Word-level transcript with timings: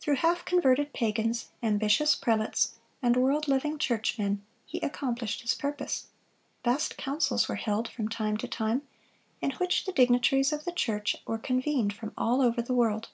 Through 0.00 0.16
half 0.16 0.44
converted 0.44 0.92
pagans, 0.92 1.48
ambitious 1.62 2.14
prelates, 2.14 2.74
and 3.00 3.16
world 3.16 3.48
loving 3.48 3.78
churchmen, 3.78 4.44
he 4.66 4.78
accomplished 4.82 5.40
his 5.40 5.54
purpose. 5.54 6.08
Vast 6.62 6.98
councils 6.98 7.48
were 7.48 7.54
held 7.54 7.88
from 7.88 8.10
time 8.10 8.36
to 8.36 8.46
time, 8.46 8.82
in 9.40 9.52
which 9.52 9.86
the 9.86 9.92
dignitaries 9.92 10.52
of 10.52 10.66
the 10.66 10.72
church 10.72 11.16
were 11.26 11.38
convened 11.38 11.94
from 11.94 12.12
all 12.18 12.50
the 12.52 12.74
world. 12.74 13.08